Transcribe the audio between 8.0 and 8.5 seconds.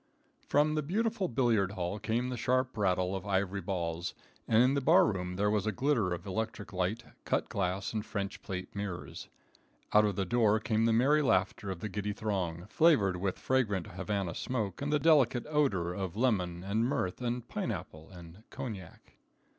French